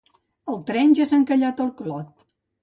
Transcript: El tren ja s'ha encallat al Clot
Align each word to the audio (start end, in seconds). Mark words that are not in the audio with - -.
El 0.53 0.55
tren 0.69 0.95
ja 1.01 1.07
s'ha 1.11 1.19
encallat 1.19 1.63
al 1.67 1.71
Clot 1.83 2.27